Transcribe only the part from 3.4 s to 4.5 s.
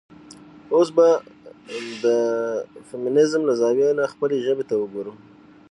له زاويې نه خپلې